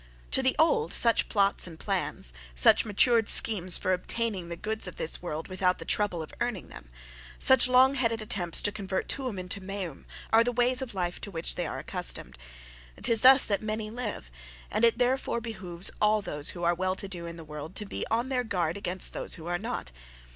[0.31, 4.95] To the old such plots and plans, such matured schemes for obtaining the goods of
[4.95, 6.89] this world without the trouble of earning them,
[7.37, 11.29] such long headed attempts to convert 'tuum' into 'meum' are the ways of life to
[11.29, 12.35] which they are accustomed.
[12.99, 14.31] 'Tis thus that many live,
[14.71, 18.03] and it therefore behoves all those who are well to do in the world be
[18.09, 19.91] on their guard against those who are not.